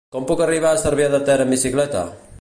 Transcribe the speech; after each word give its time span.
Com 0.13 0.23
puc 0.29 0.39
arribar 0.45 0.71
a 0.71 0.79
Cervià 0.85 1.11
de 1.17 1.21
Ter 1.29 1.37
amb 1.45 1.57
bicicleta? 1.57 2.07